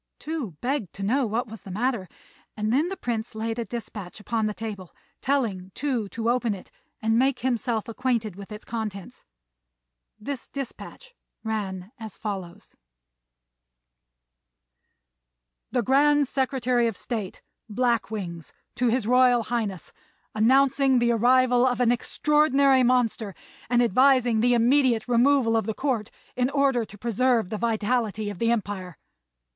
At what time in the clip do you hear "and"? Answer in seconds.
2.57-2.73, 7.03-7.19, 23.69-23.83